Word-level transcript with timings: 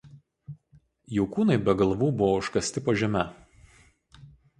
Jų 1.17 1.25
kūnai 1.35 1.57
be 1.67 1.75
galvų 1.81 2.07
buvo 2.21 2.39
užkasti 2.39 2.83
po 2.87 2.97
žeme. 3.03 3.23